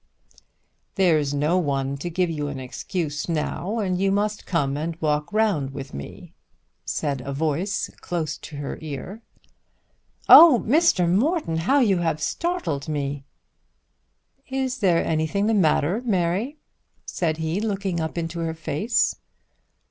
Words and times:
"There's 0.95 1.31
no 1.31 1.59
one 1.59 1.95
to 1.97 2.09
give 2.09 2.31
you 2.31 2.47
an 2.47 2.59
excuse 2.59 3.29
now, 3.29 3.77
and 3.77 3.99
you 3.99 4.11
must 4.11 4.47
come 4.47 4.75
and 4.75 4.99
walk 4.99 5.31
round 5.31 5.75
with 5.75 5.93
me," 5.93 6.33
said 6.83 7.21
a 7.21 7.31
voice, 7.31 7.87
close 7.99 8.35
to 8.39 8.55
her 8.55 8.79
ear. 8.81 9.21
"Oh, 10.27 10.63
Mr. 10.65 11.07
Morton, 11.07 11.55
how 11.57 11.81
you 11.81 11.99
have 11.99 12.19
startled 12.19 12.87
me!" 12.89 13.25
"Is 14.47 14.79
there 14.79 15.05
anything 15.05 15.45
the 15.45 15.53
matter, 15.53 16.01
Mary?" 16.03 16.57
said 17.05 17.37
he, 17.37 17.61
looking 17.61 17.99
up 17.99 18.17
into 18.17 18.39
her 18.39 18.55
face. 18.55 19.15